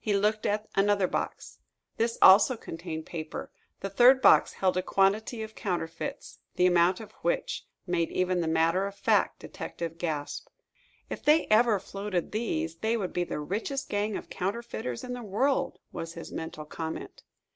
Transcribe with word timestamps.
He 0.00 0.12
looked 0.12 0.44
at 0.44 0.66
another 0.74 1.06
box. 1.06 1.60
This 1.96 2.18
also 2.20 2.56
contained 2.56 3.06
paper. 3.06 3.52
The 3.78 3.90
third 3.90 4.20
box 4.20 4.54
held 4.54 4.76
a 4.76 4.82
quantity 4.82 5.40
of 5.44 5.54
counterfeits, 5.54 6.40
the 6.56 6.66
amount 6.66 6.98
of 6.98 7.12
which 7.22 7.64
made 7.86 8.10
even 8.10 8.40
the 8.40 8.48
matter 8.48 8.88
of 8.88 8.96
fact 8.96 9.38
detective 9.38 9.98
gasp. 9.98 10.48
"If 11.08 11.22
they 11.22 11.46
ever 11.46 11.78
floated 11.78 12.32
these, 12.32 12.78
they 12.78 12.96
would 12.96 13.12
be 13.12 13.22
the 13.22 13.38
richest 13.38 13.88
gang 13.88 14.16
of 14.16 14.28
counterfeiters 14.28 15.04
in 15.04 15.12
the 15.12 15.22
world!" 15.22 15.78
was 15.92 16.14
his 16.14 16.32
mental 16.32 16.64
comment. 16.64 17.22